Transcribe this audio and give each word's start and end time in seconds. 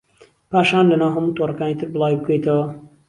پاشان 0.51 0.85
لەناو 0.91 1.13
هەموو 1.15 1.35
تۆڕەکانی 1.37 1.79
تر 1.79 1.87
بڵاوی 1.93 2.19
بکەیتەوە 2.21 2.65